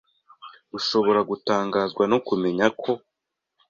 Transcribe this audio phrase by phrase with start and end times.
[0.77, 2.91] Ushobora gutangazwa no kumenya ko